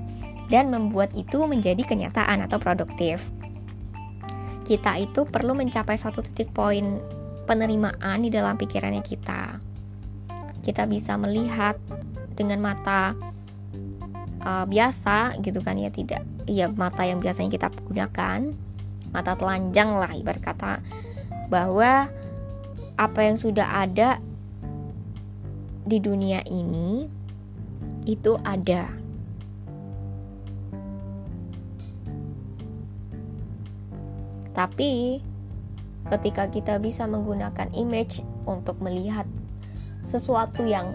dan 0.51 0.71
membuat 0.71 1.11
itu 1.19 1.43
menjadi 1.43 1.83
kenyataan 1.83 2.45
atau 2.45 2.61
produktif. 2.63 3.25
Kita 4.63 4.95
itu 5.01 5.27
perlu 5.27 5.59
mencapai 5.59 5.99
satu 5.99 6.23
titik 6.23 6.55
poin 6.55 7.03
penerimaan 7.45 8.23
di 8.23 8.31
dalam 8.31 8.55
pikirannya 8.59 9.03
kita. 9.03 9.59
Kita 10.63 10.87
bisa 10.87 11.19
melihat 11.19 11.75
dengan 12.39 12.63
mata 12.63 13.19
uh, 14.47 14.65
biasa 14.67 15.39
gitu 15.43 15.61
kan 15.61 15.79
ya 15.79 15.91
tidak, 15.91 16.23
ya 16.47 16.71
mata 16.71 17.03
yang 17.03 17.19
biasanya 17.19 17.51
kita 17.51 17.69
gunakan 17.87 18.55
mata 19.13 19.37
telanjang 19.37 19.93
lah 19.93 20.09
ibarat 20.17 20.41
kata 20.41 20.81
bahwa 21.53 22.09
apa 22.97 23.21
yang 23.21 23.37
sudah 23.37 23.85
ada 23.85 24.17
di 25.85 25.99
dunia 26.01 26.41
ini 26.49 27.11
itu 28.07 28.39
ada. 28.47 28.89
Tapi 34.53 35.19
ketika 36.19 36.49
kita 36.53 36.77
bisa 36.77 37.09
menggunakan 37.09 37.73
image 37.73 38.21
untuk 38.45 38.77
melihat 38.85 39.25
sesuatu 40.13 40.61
yang 40.69 40.93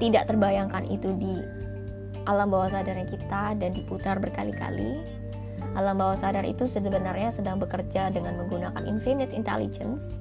tidak 0.00 0.24
terbayangkan 0.24 0.88
itu 0.88 1.12
di 1.20 1.36
alam 2.24 2.48
bawah 2.48 2.72
sadarnya 2.72 3.04
kita 3.04 3.56
dan 3.60 3.70
diputar 3.76 4.16
berkali-kali. 4.16 5.20
Alam 5.78 6.02
bawah 6.02 6.18
sadar 6.18 6.42
itu 6.42 6.66
sebenarnya 6.66 7.30
sedang 7.30 7.62
bekerja 7.62 8.10
dengan 8.10 8.34
menggunakan 8.40 8.82
infinite 8.90 9.30
intelligence 9.30 10.18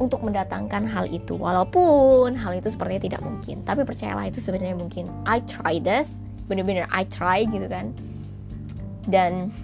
untuk 0.00 0.24
mendatangkan 0.24 0.82
hal 0.88 1.06
itu. 1.06 1.38
Walaupun 1.38 2.34
hal 2.34 2.58
itu 2.58 2.72
sepertinya 2.72 3.02
tidak 3.12 3.22
mungkin 3.22 3.62
tapi 3.62 3.86
percayalah 3.86 4.26
itu 4.26 4.42
sebenarnya 4.42 4.74
mungkin. 4.74 5.12
I 5.28 5.44
try 5.46 5.78
this 5.78 6.10
bener-bener 6.50 6.90
I 6.90 7.06
try 7.06 7.46
gitu 7.46 7.68
kan. 7.70 7.94
Dan 9.06 9.54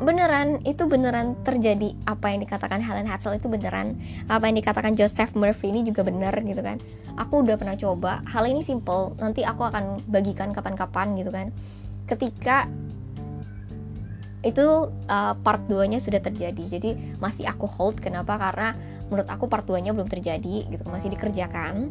beneran 0.00 0.60
itu 0.68 0.84
beneran 0.84 1.38
terjadi. 1.40 1.96
Apa 2.04 2.32
yang 2.32 2.44
dikatakan 2.44 2.84
Helen 2.84 3.08
Hassel 3.08 3.40
itu 3.40 3.48
beneran. 3.48 3.96
Apa 4.28 4.48
yang 4.48 4.56
dikatakan 4.60 4.92
Joseph 4.92 5.32
Murphy 5.32 5.72
ini 5.72 5.86
juga 5.86 6.04
bener 6.04 6.32
gitu 6.44 6.60
kan. 6.60 6.76
Aku 7.16 7.40
udah 7.40 7.56
pernah 7.56 7.76
coba. 7.78 8.20
Hal 8.28 8.44
ini 8.44 8.60
simple. 8.60 9.16
Nanti 9.16 9.40
aku 9.46 9.64
akan 9.64 10.04
bagikan 10.08 10.52
kapan-kapan 10.52 11.16
gitu 11.16 11.32
kan. 11.32 11.48
Ketika 12.04 12.68
itu 14.44 14.92
uh, 15.10 15.34
part 15.42 15.64
2 15.66 15.90
nya 15.90 15.98
sudah 15.98 16.20
terjadi. 16.20 16.64
Jadi 16.68 17.16
masih 17.16 17.48
aku 17.48 17.64
hold. 17.64 17.96
Kenapa? 17.98 18.36
Karena 18.36 18.76
menurut 19.08 19.26
aku 19.32 19.48
part 19.48 19.64
2 19.64 19.80
nya 19.80 19.90
belum 19.96 20.12
terjadi 20.12 20.68
gitu. 20.68 20.84
Masih 20.92 21.08
dikerjakan. 21.08 21.88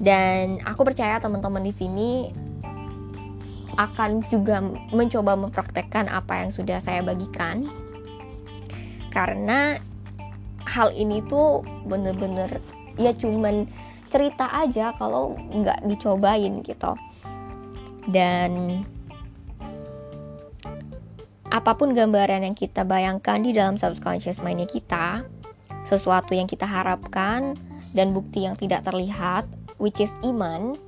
Dan 0.00 0.64
aku 0.64 0.88
percaya 0.88 1.20
teman-teman 1.20 1.60
di 1.60 1.76
sini 1.76 2.32
akan 3.78 4.26
juga 4.32 4.62
mencoba 4.90 5.38
mempraktekkan 5.38 6.10
apa 6.10 6.46
yang 6.46 6.50
sudah 6.50 6.78
saya 6.82 7.04
bagikan. 7.04 7.68
Karena 9.10 9.78
hal 10.66 10.94
ini 10.94 11.22
tuh 11.26 11.66
bener-bener 11.86 12.62
ya 12.98 13.10
cuman 13.14 13.66
cerita 14.10 14.50
aja 14.50 14.94
kalau 14.98 15.38
nggak 15.38 15.86
dicobain 15.86 16.62
gitu. 16.66 16.94
Dan 18.10 18.82
apa 21.50 21.74
pun 21.74 21.94
gambaran 21.94 22.46
yang 22.46 22.54
kita 22.54 22.86
bayangkan 22.86 23.42
di 23.42 23.50
dalam 23.50 23.74
subconscious 23.74 24.38
mindnya 24.38 24.70
kita 24.70 25.26
sesuatu 25.82 26.30
yang 26.30 26.46
kita 26.46 26.62
harapkan 26.62 27.58
dan 27.90 28.14
bukti 28.14 28.46
yang 28.46 28.54
tidak 28.54 28.86
terlihat 28.86 29.50
which 29.82 29.98
is 29.98 30.14
iman 30.22 30.78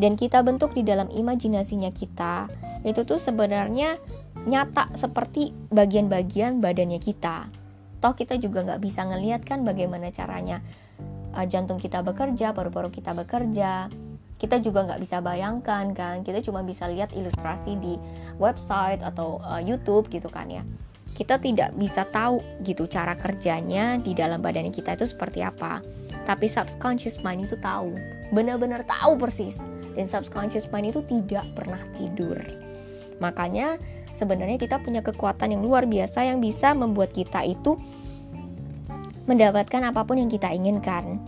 dan 0.00 0.16
kita 0.16 0.40
bentuk 0.40 0.72
di 0.72 0.80
dalam 0.80 1.12
imajinasinya 1.12 1.92
kita 1.92 2.48
itu 2.88 3.04
tuh 3.04 3.20
sebenarnya 3.20 4.00
nyata 4.48 4.96
seperti 4.96 5.52
bagian-bagian 5.68 6.64
badannya 6.64 6.96
kita. 6.96 7.52
Toh 8.00 8.16
kita 8.16 8.40
juga 8.40 8.64
nggak 8.64 8.80
bisa 8.80 9.04
ngelihat 9.04 9.44
kan 9.44 9.60
bagaimana 9.60 10.08
caranya 10.08 10.64
uh, 11.36 11.44
jantung 11.44 11.76
kita 11.76 12.00
bekerja 12.00 12.56
paru-paru 12.56 12.88
kita 12.88 13.12
bekerja. 13.12 13.92
Kita 14.40 14.56
juga 14.64 14.88
nggak 14.88 15.04
bisa 15.04 15.20
bayangkan 15.20 15.92
kan 15.92 16.24
kita 16.24 16.40
cuma 16.40 16.64
bisa 16.64 16.88
lihat 16.88 17.12
ilustrasi 17.12 17.76
di 17.76 18.00
website 18.40 19.04
atau 19.04 19.36
uh, 19.44 19.60
YouTube 19.60 20.08
gitu 20.08 20.32
kan 20.32 20.48
ya. 20.48 20.64
Kita 21.12 21.36
tidak 21.36 21.76
bisa 21.76 22.08
tahu 22.08 22.40
gitu 22.64 22.88
cara 22.88 23.12
kerjanya 23.20 24.00
di 24.00 24.16
dalam 24.16 24.40
badan 24.40 24.72
kita 24.72 24.96
itu 24.96 25.04
seperti 25.04 25.44
apa. 25.44 25.84
Tapi 26.24 26.48
subconscious 26.48 27.20
mind 27.20 27.52
itu 27.52 27.60
tahu 27.60 27.92
benar-benar 28.32 28.88
tahu 28.88 29.20
persis 29.20 29.60
dan 29.94 30.06
subconscious 30.06 30.70
mind 30.70 30.94
itu 30.94 31.00
tidak 31.06 31.46
pernah 31.54 31.80
tidur. 31.98 32.38
Makanya 33.20 33.76
sebenarnya 34.16 34.56
kita 34.56 34.80
punya 34.80 35.04
kekuatan 35.04 35.54
yang 35.54 35.62
luar 35.62 35.84
biasa 35.86 36.26
yang 36.26 36.38
bisa 36.38 36.72
membuat 36.72 37.12
kita 37.12 37.44
itu 37.44 37.76
mendapatkan 39.28 39.82
apa 39.86 40.02
pun 40.02 40.18
yang 40.18 40.30
kita 40.30 40.50
inginkan. 40.50 41.20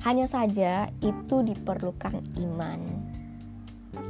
Hanya 0.00 0.24
saja 0.24 0.88
itu 1.04 1.44
diperlukan 1.44 2.40
iman 2.40 2.80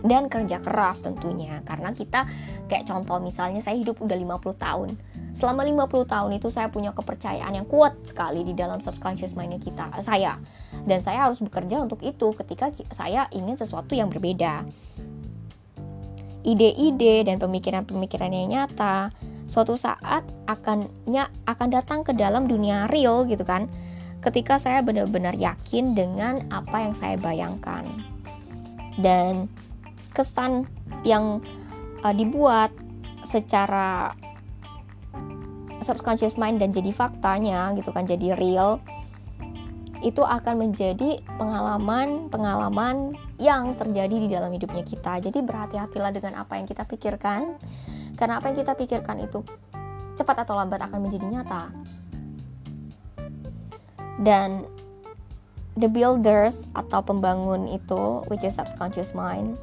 dan 0.05 0.33
kerja 0.33 0.61
keras 0.62 1.05
tentunya 1.05 1.61
karena 1.66 1.92
kita 1.92 2.25
kayak 2.68 2.88
contoh 2.88 3.21
misalnya 3.21 3.61
saya 3.61 3.77
hidup 3.77 4.01
udah 4.01 4.16
50 4.16 4.55
tahun 4.57 4.88
selama 5.37 5.66
50 5.66 6.11
tahun 6.11 6.31
itu 6.37 6.49
saya 6.49 6.69
punya 6.69 6.90
kepercayaan 6.95 7.55
yang 7.55 7.66
kuat 7.66 7.97
sekali 8.07 8.43
di 8.43 8.53
dalam 8.57 8.83
subconscious 8.83 9.35
mindnya 9.35 9.62
kita 9.62 9.90
saya. 10.03 10.38
Dan 10.85 11.05
saya 11.05 11.29
harus 11.29 11.43
bekerja 11.43 11.83
untuk 11.83 12.01
itu 12.03 12.33
ketika 12.35 12.73
saya 12.95 13.27
ingin 13.35 13.55
sesuatu 13.59 13.93
yang 13.93 14.09
berbeda. 14.09 14.64
Ide-ide 16.40 17.29
dan 17.29 17.37
pemikiran-pemikiran 17.37 18.33
yang 18.33 18.49
nyata 18.49 19.12
suatu 19.51 19.75
saat 19.77 20.23
akan 20.47 20.88
akan 21.45 21.69
datang 21.69 22.07
ke 22.07 22.14
dalam 22.14 22.47
dunia 22.47 22.87
real 22.88 23.27
gitu 23.27 23.43
kan 23.43 23.66
ketika 24.21 24.61
saya 24.61 24.85
benar-benar 24.85 25.35
yakin 25.35 25.97
dengan 25.97 26.45
apa 26.53 26.87
yang 26.88 26.95
saya 26.97 27.16
bayangkan. 27.16 27.88
Dan 29.01 29.49
kesan 30.12 30.69
yang 31.09 31.40
uh, 32.05 32.12
dibuat 32.12 32.69
secara 33.25 34.12
subconscious 35.81 36.37
mind 36.37 36.61
dan 36.61 36.71
jadi 36.71 36.93
faktanya 36.93 37.73
gitu 37.77 37.90
kan 37.90 38.05
jadi 38.05 38.37
real 38.37 38.81
itu 40.01 40.25
akan 40.25 40.69
menjadi 40.69 41.21
pengalaman-pengalaman 41.37 43.12
yang 43.37 43.77
terjadi 43.77 44.16
di 44.16 44.29
dalam 44.33 44.49
hidupnya 44.49 44.81
kita. 44.81 45.21
Jadi 45.21 45.45
berhati-hatilah 45.45 46.12
dengan 46.12 46.40
apa 46.40 46.57
yang 46.57 46.64
kita 46.64 46.88
pikirkan, 46.88 47.61
karena 48.16 48.40
apa 48.40 48.49
yang 48.49 48.64
kita 48.64 48.73
pikirkan 48.73 49.21
itu 49.21 49.45
cepat 50.16 50.49
atau 50.49 50.57
lambat 50.57 50.81
akan 50.88 51.05
menjadi 51.05 51.27
nyata. 51.29 51.69
Dan 54.25 54.64
the 55.77 55.88
builders 55.88 56.64
atau 56.73 57.05
pembangun 57.05 57.69
itu, 57.69 58.25
which 58.33 58.45
is 58.45 58.57
subconscious 58.57 59.12
mind, 59.12 59.61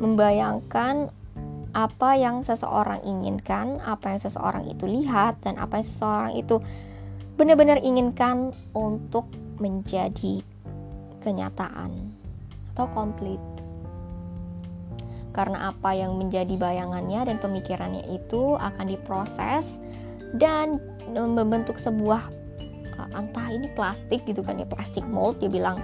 membayangkan 0.00 1.12
apa 1.76 2.16
yang 2.16 2.40
seseorang 2.40 3.04
inginkan, 3.04 3.80
apa 3.84 4.16
yang 4.16 4.20
seseorang 4.20 4.64
itu 4.68 4.88
lihat, 4.88 5.36
dan 5.44 5.60
apa 5.60 5.80
yang 5.80 5.86
seseorang 5.86 6.32
itu 6.36 6.56
benar-benar 7.36 7.78
inginkan 7.84 8.56
untuk 8.72 9.28
menjadi 9.60 10.40
kenyataan 11.20 11.92
atau 12.74 12.86
komplit. 12.94 13.40
Karena 15.36 15.70
apa 15.70 15.94
yang 15.94 16.18
menjadi 16.18 16.56
bayangannya 16.58 17.30
dan 17.30 17.36
pemikirannya 17.38 18.02
itu 18.10 18.58
akan 18.58 18.90
diproses 18.90 19.78
dan 20.34 20.82
membentuk 21.14 21.78
sebuah 21.78 22.26
uh, 22.98 23.08
entah 23.14 23.48
ini 23.48 23.70
plastik 23.72 24.26
gitu 24.26 24.42
kan 24.42 24.60
ya 24.60 24.66
plastik 24.66 25.06
mold 25.06 25.38
dia 25.40 25.48
bilang 25.48 25.80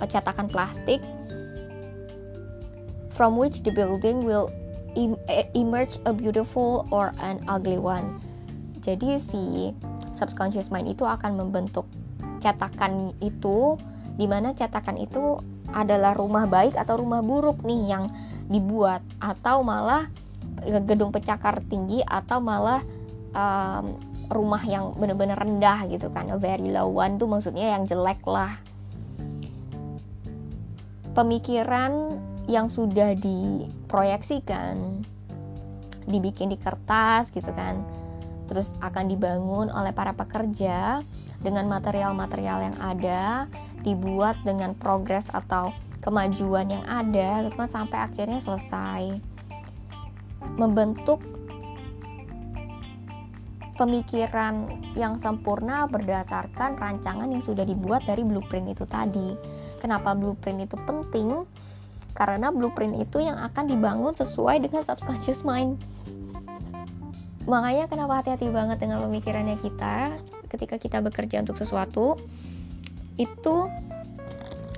uh, 0.00 0.06
cetakan 0.08 0.50
plastik 0.50 0.98
from 3.14 3.38
which 3.38 3.62
the 3.62 3.70
building 3.70 4.26
will 4.26 4.50
emerge 5.54 5.98
a 6.06 6.12
beautiful 6.14 6.88
or 6.90 7.10
an 7.20 7.42
ugly 7.50 7.78
one. 7.78 8.18
Jadi 8.80 9.18
si 9.18 9.74
subconscious 10.14 10.70
mind 10.70 10.94
itu 10.94 11.02
akan 11.02 11.36
membentuk 11.38 11.86
cetakan 12.38 13.16
itu 13.18 13.74
di 14.14 14.30
mana 14.30 14.54
cetakan 14.54 15.00
itu 15.00 15.40
adalah 15.74 16.14
rumah 16.14 16.46
baik 16.46 16.78
atau 16.78 17.02
rumah 17.02 17.24
buruk 17.24 17.66
nih 17.66 17.90
yang 17.90 18.04
dibuat 18.46 19.02
atau 19.18 19.66
malah 19.66 20.06
gedung 20.86 21.10
pecakar 21.10 21.64
tinggi 21.66 22.04
atau 22.06 22.38
malah 22.38 22.84
um, 23.34 23.98
rumah 24.30 24.62
yang 24.64 24.94
benar-benar 24.96 25.36
rendah 25.40 25.84
gitu 25.90 26.08
kan 26.14 26.30
very 26.38 26.70
low 26.70 26.88
one 26.88 27.20
tuh 27.20 27.28
maksudnya 27.28 27.76
yang 27.76 27.84
jelek 27.84 28.22
lah 28.24 28.56
pemikiran 31.12 32.18
yang 32.44 32.68
sudah 32.68 33.16
diproyeksikan 33.16 35.00
dibikin 36.04 36.52
di 36.52 36.58
kertas 36.60 37.32
gitu 37.32 37.48
kan 37.56 37.80
terus 38.44 38.76
akan 38.84 39.08
dibangun 39.08 39.72
oleh 39.72 39.96
para 39.96 40.12
pekerja 40.12 41.00
dengan 41.40 41.64
material-material 41.68 42.72
yang 42.72 42.76
ada 42.80 43.48
dibuat 43.84 44.36
dengan 44.44 44.76
progres 44.76 45.24
atau 45.32 45.72
kemajuan 46.04 46.68
yang 46.68 46.84
ada 46.84 47.48
gitu 47.48 47.56
kan 47.56 47.68
sampai 47.68 47.98
akhirnya 48.04 48.40
selesai 48.40 49.16
membentuk 50.60 51.24
pemikiran 53.74 54.70
yang 54.94 55.18
sempurna 55.18 55.90
berdasarkan 55.90 56.78
rancangan 56.78 57.26
yang 57.26 57.42
sudah 57.42 57.66
dibuat 57.66 58.06
dari 58.06 58.22
blueprint 58.22 58.70
itu 58.70 58.86
tadi. 58.86 59.34
Kenapa 59.82 60.14
blueprint 60.14 60.70
itu 60.70 60.78
penting? 60.86 61.42
Karena 62.14 62.54
blueprint 62.54 62.94
itu 63.02 63.18
yang 63.18 63.36
akan 63.42 63.66
dibangun 63.66 64.14
sesuai 64.14 64.62
dengan 64.62 64.86
subconscious 64.86 65.42
mind. 65.42 65.82
Makanya 67.44 67.90
kenapa 67.90 68.22
hati-hati 68.22 68.48
banget 68.48 68.80
dengan 68.80 69.04
pemikirannya 69.04 69.58
kita 69.60 70.16
ketika 70.48 70.78
kita 70.78 70.98
bekerja 71.02 71.42
untuk 71.42 71.58
sesuatu 71.58 72.16
itu 73.18 73.68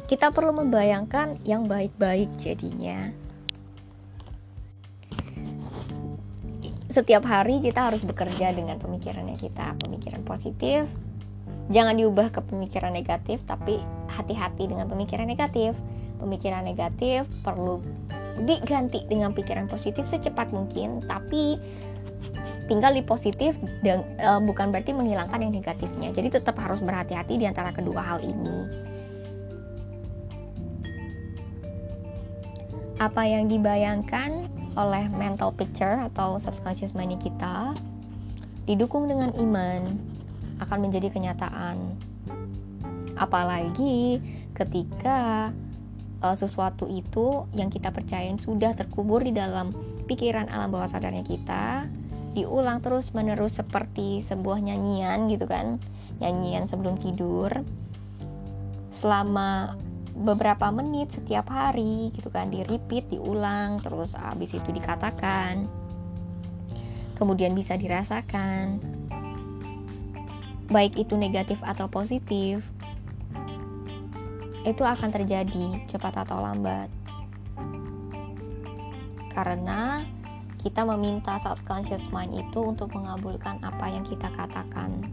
kita 0.08 0.32
perlu 0.32 0.56
membayangkan 0.64 1.44
yang 1.44 1.68
baik-baik 1.68 2.32
jadinya. 2.40 3.12
Setiap 6.88 7.28
hari 7.28 7.60
kita 7.60 7.92
harus 7.92 8.08
bekerja 8.08 8.56
dengan 8.56 8.80
pemikirannya 8.80 9.36
kita 9.36 9.76
pemikiran 9.84 10.24
positif. 10.24 10.88
Jangan 11.68 11.98
diubah 11.98 12.32
ke 12.32 12.40
pemikiran 12.40 12.94
negatif 12.94 13.42
tapi 13.44 13.82
hati-hati 14.08 14.70
dengan 14.70 14.88
pemikiran 14.88 15.28
negatif 15.28 15.76
pemikiran 16.18 16.64
negatif 16.64 17.28
perlu 17.44 17.80
diganti 18.44 19.04
dengan 19.08 19.32
pikiran 19.32 19.64
positif 19.64 20.04
secepat 20.12 20.52
mungkin 20.52 21.00
tapi 21.08 21.56
tinggal 22.66 22.92
di 22.92 23.02
positif 23.02 23.54
dan 23.80 24.02
e, 24.18 24.30
bukan 24.42 24.74
berarti 24.74 24.90
menghilangkan 24.90 25.38
yang 25.38 25.54
negatifnya. 25.54 26.10
Jadi 26.10 26.34
tetap 26.38 26.58
harus 26.58 26.82
berhati-hati 26.82 27.38
di 27.38 27.46
antara 27.46 27.70
kedua 27.70 28.02
hal 28.02 28.18
ini. 28.20 28.84
Apa 32.98 33.22
yang 33.28 33.46
dibayangkan 33.46 34.50
oleh 34.76 35.08
mental 35.14 35.54
picture 35.54 36.04
atau 36.12 36.36
subconscious 36.36 36.92
mind 36.92 37.16
kita 37.22 37.72
didukung 38.66 39.06
dengan 39.06 39.30
iman 39.38 39.94
akan 40.60 40.78
menjadi 40.82 41.08
kenyataan. 41.12 41.96
Apalagi 43.16 44.20
ketika 44.52 45.52
uh, 46.22 46.36
sesuatu 46.36 46.88
itu 46.88 47.44
yang 47.52 47.68
kita 47.68 47.92
percayain 47.92 48.38
sudah 48.40 48.72
terkubur 48.72 49.20
di 49.24 49.32
dalam 49.34 49.74
pikiran 50.06 50.48
alam 50.48 50.72
bawah 50.72 50.88
sadarnya 50.88 51.26
kita 51.26 51.88
diulang 52.36 52.84
terus 52.84 53.16
menerus 53.16 53.56
seperti 53.56 54.20
sebuah 54.20 54.60
nyanyian 54.60 55.28
gitu 55.32 55.48
kan 55.48 55.80
nyanyian 56.20 56.68
sebelum 56.68 57.00
tidur 57.00 57.48
selama 58.92 59.76
beberapa 60.16 60.72
menit 60.72 61.12
setiap 61.12 61.52
hari 61.52 62.08
gitu 62.16 62.32
kan 62.32 62.48
di 62.48 62.64
repeat 62.64 63.08
diulang 63.12 63.84
terus 63.84 64.16
habis 64.16 64.52
itu 64.56 64.72
dikatakan 64.72 65.68
kemudian 67.16 67.52
bisa 67.52 67.76
dirasakan 67.76 68.80
baik 70.68 70.96
itu 70.96 71.16
negatif 71.16 71.60
atau 71.64 71.88
positif 71.88 72.64
itu 74.66 74.82
akan 74.82 75.14
terjadi 75.14 75.86
cepat 75.86 76.26
atau 76.26 76.42
lambat. 76.42 76.90
Karena 79.30 80.02
kita 80.58 80.82
meminta 80.82 81.38
subconscious 81.38 82.10
mind 82.10 82.34
itu 82.34 82.58
untuk 82.58 82.90
mengabulkan 82.90 83.62
apa 83.62 83.86
yang 83.86 84.02
kita 84.02 84.26
katakan. 84.34 85.06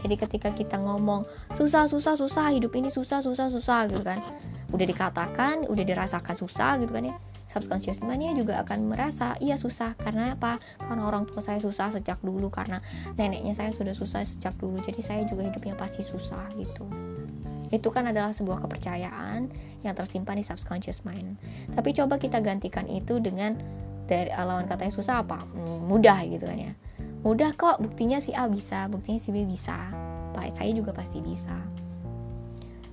Jadi 0.00 0.14
ketika 0.16 0.48
kita 0.56 0.80
ngomong 0.80 1.28
susah 1.52 1.84
susah 1.84 2.16
susah 2.16 2.48
hidup 2.56 2.72
ini 2.72 2.88
susah 2.88 3.20
susah 3.20 3.52
susah 3.52 3.92
gitu 3.92 4.00
kan, 4.00 4.24
udah 4.72 4.86
dikatakan, 4.88 5.68
udah 5.68 5.84
dirasakan 5.84 6.36
susah 6.40 6.80
gitu 6.80 6.96
kan 6.96 7.12
ya. 7.12 7.16
Subconscious 7.44 8.00
mind 8.00 8.40
juga 8.40 8.64
akan 8.64 8.88
merasa 8.88 9.36
iya 9.38 9.60
susah 9.60 9.94
karena 10.00 10.32
apa? 10.32 10.58
Karena 10.80 11.04
orang 11.04 11.28
tua 11.28 11.44
saya 11.44 11.60
susah 11.60 11.92
sejak 11.92 12.18
dulu 12.24 12.48
karena 12.48 12.80
neneknya 13.20 13.52
saya 13.52 13.70
sudah 13.70 13.92
susah 13.92 14.24
sejak 14.24 14.56
dulu. 14.56 14.80
Jadi 14.80 15.00
saya 15.04 15.22
juga 15.28 15.44
hidupnya 15.44 15.76
pasti 15.76 16.00
susah 16.00 16.50
gitu 16.56 16.88
itu 17.74 17.90
kan 17.90 18.06
adalah 18.06 18.30
sebuah 18.30 18.62
kepercayaan 18.62 19.50
yang 19.82 19.94
tersimpan 19.98 20.38
di 20.38 20.44
subconscious 20.46 21.02
mind. 21.02 21.34
Tapi 21.74 21.90
coba 21.90 22.16
kita 22.16 22.38
gantikan 22.38 22.86
itu 22.86 23.18
dengan 23.18 23.58
dari 24.06 24.30
lawan 24.30 24.70
katanya 24.70 24.92
susah 24.94 25.26
apa? 25.26 25.42
Hmm, 25.42 25.90
mudah 25.90 26.22
gitu 26.24 26.46
kan 26.46 26.56
ya. 26.56 26.72
Mudah 27.24 27.56
kok 27.56 27.80
buktinya 27.80 28.20
si 28.20 28.36
A 28.36 28.46
bisa 28.46 28.86
buktinya 28.86 29.18
si 29.18 29.32
B 29.34 29.42
bisa. 29.48 29.74
Pak 30.36 30.60
saya 30.60 30.70
juga 30.70 30.94
pasti 30.94 31.18
bisa. 31.24 31.56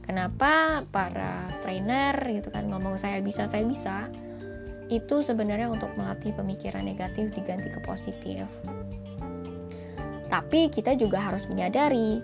Kenapa 0.01 0.83
para 0.89 1.47
trainer 1.61 2.15
gitu 2.31 2.49
kan 2.51 2.67
ngomong 2.67 2.97
saya 2.97 3.21
bisa 3.21 3.45
saya 3.45 3.63
bisa? 3.63 4.09
Itu 4.91 5.23
sebenarnya 5.23 5.71
untuk 5.71 5.93
melatih 5.95 6.35
pemikiran 6.35 6.83
negatif 6.83 7.31
diganti 7.31 7.71
ke 7.71 7.79
positif. 7.83 8.43
Tapi 10.31 10.71
kita 10.71 10.95
juga 10.95 11.19
harus 11.19 11.43
menyadari 11.51 12.23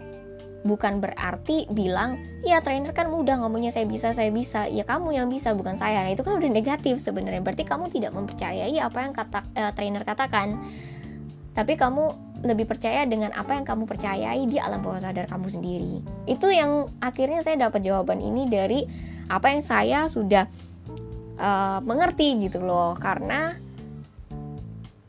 bukan 0.67 0.99
berarti 0.99 1.65
bilang 1.71 2.19
ya 2.43 2.59
trainer 2.59 2.91
kan 2.91 3.07
mudah 3.07 3.39
ngomongnya 3.39 3.71
saya 3.71 3.87
bisa 3.87 4.11
saya 4.11 4.29
bisa. 4.29 4.67
Ya 4.67 4.83
kamu 4.83 5.15
yang 5.15 5.27
bisa 5.31 5.55
bukan 5.55 5.79
saya. 5.79 6.03
Nah 6.03 6.11
itu 6.11 6.21
kan 6.21 6.35
udah 6.35 6.51
negatif 6.51 6.99
sebenarnya. 6.99 7.39
Berarti 7.39 7.63
kamu 7.63 7.87
tidak 7.89 8.11
mempercayai 8.11 8.75
apa 8.83 8.99
yang 8.99 9.13
kata 9.15 9.39
uh, 9.55 9.71
trainer 9.71 10.03
katakan. 10.03 10.59
Tapi 11.55 11.73
kamu 11.73 12.27
lebih 12.45 12.69
percaya 12.69 13.01
dengan 13.09 13.33
apa 13.33 13.57
yang 13.57 13.65
kamu 13.65 13.89
percayai 13.89 14.45
di 14.45 14.61
alam 14.61 14.83
bawah 14.83 15.01
sadar 15.01 15.25
kamu 15.25 15.47
sendiri. 15.49 15.95
Itu 16.29 16.53
yang 16.53 16.91
akhirnya 17.01 17.41
saya 17.41 17.57
dapat 17.57 17.81
jawaban 17.81 18.21
ini 18.21 18.45
dari 18.45 18.85
apa 19.25 19.49
yang 19.55 19.63
saya 19.65 19.99
sudah 20.05 20.45
uh, 21.41 21.79
mengerti 21.81 22.37
gitu 22.45 22.61
loh. 22.61 22.93
Karena 22.99 23.57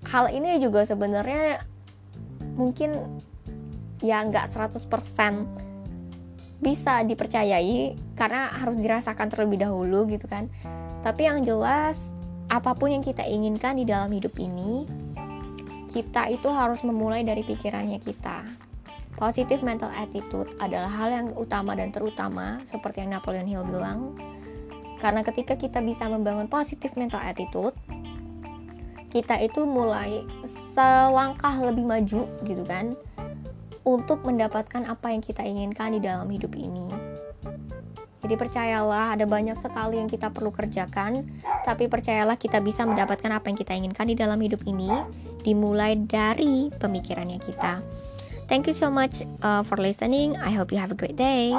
hal 0.08 0.32
ini 0.32 0.56
juga 0.56 0.88
sebenarnya 0.88 1.60
mungkin 2.56 3.20
ya 4.02 4.22
nggak 4.22 4.54
100% 4.54 4.88
bisa 6.58 7.06
dipercayai 7.06 7.94
karena 8.18 8.50
harus 8.50 8.76
dirasakan 8.78 9.30
terlebih 9.30 9.62
dahulu 9.62 10.10
gitu 10.10 10.26
kan. 10.26 10.50
Tapi 11.06 11.30
yang 11.30 11.46
jelas 11.46 12.10
apa 12.50 12.74
pun 12.74 12.90
yang 12.90 13.04
kita 13.04 13.22
inginkan 13.22 13.78
di 13.78 13.84
dalam 13.86 14.10
hidup 14.10 14.34
ini 14.40 14.88
kita 15.88 16.28
itu 16.28 16.50
harus 16.50 16.82
memulai 16.82 17.22
dari 17.22 17.46
pikirannya 17.46 18.02
kita. 18.02 18.44
Positive 19.18 19.66
mental 19.66 19.90
attitude 19.90 20.54
adalah 20.62 20.90
hal 20.90 21.10
yang 21.10 21.28
utama 21.34 21.74
dan 21.74 21.90
terutama 21.90 22.62
seperti 22.70 23.02
yang 23.02 23.18
Napoleon 23.18 23.50
Hill 23.50 23.66
bilang. 23.66 24.14
Karena 24.98 25.22
ketika 25.22 25.54
kita 25.54 25.78
bisa 25.78 26.10
membangun 26.10 26.50
positive 26.50 26.94
mental 26.98 27.22
attitude 27.22 27.74
kita 29.08 29.40
itu 29.40 29.64
mulai 29.64 30.24
selangkah 30.44 31.56
lebih 31.64 31.84
maju 31.88 32.28
gitu 32.44 32.64
kan 32.68 32.92
untuk 33.88 34.20
mendapatkan 34.28 34.84
apa 34.84 35.08
yang 35.08 35.24
kita 35.24 35.40
inginkan 35.40 35.96
di 35.96 36.00
dalam 36.04 36.28
hidup 36.28 36.52
ini. 36.52 36.92
Jadi 38.20 38.34
percayalah 38.36 39.16
ada 39.16 39.24
banyak 39.24 39.56
sekali 39.56 39.96
yang 39.96 40.10
kita 40.12 40.28
perlu 40.28 40.52
kerjakan, 40.52 41.24
tapi 41.64 41.88
percayalah 41.88 42.36
kita 42.36 42.60
bisa 42.60 42.84
mendapatkan 42.84 43.32
apa 43.32 43.48
yang 43.48 43.56
kita 43.56 43.72
inginkan 43.72 44.04
di 44.12 44.16
dalam 44.18 44.36
hidup 44.36 44.60
ini 44.68 44.92
dimulai 45.40 45.96
dari 45.96 46.68
pemikirannya 46.76 47.40
kita. 47.40 47.80
Thank 48.44 48.68
you 48.68 48.76
so 48.76 48.92
much 48.92 49.24
uh, 49.40 49.64
for 49.64 49.80
listening. 49.80 50.36
I 50.36 50.52
hope 50.52 50.68
you 50.68 50.80
have 50.80 50.92
a 50.92 50.98
great 50.98 51.16
day. 51.16 51.56